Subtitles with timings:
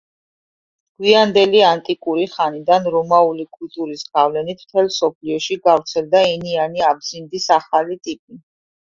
[0.99, 8.39] გვიანდელი ანტიკური ხანიდან რომაული კულტურის გავლენით მთელ მსოფლიოში გავრცელდა ენიანი აბზინდის ახალი ტიპი.